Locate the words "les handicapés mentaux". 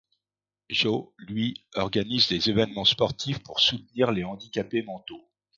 4.11-5.27